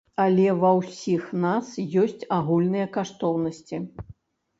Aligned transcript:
Але 0.21 0.45
ва 0.61 0.69
ўсіх 0.77 1.27
нас 1.43 1.67
ёсць 2.03 2.25
агульныя 2.37 2.87
каштоўнасці. 2.97 3.83